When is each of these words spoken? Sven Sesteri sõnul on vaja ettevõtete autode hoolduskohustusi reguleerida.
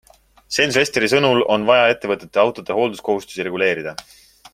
Sven 0.53 0.71
Sesteri 0.77 1.09
sõnul 1.11 1.43
on 1.55 1.67
vaja 1.67 1.91
ettevõtete 1.97 2.41
autode 2.45 2.79
hoolduskohustusi 2.79 3.47
reguleerida. 3.49 3.95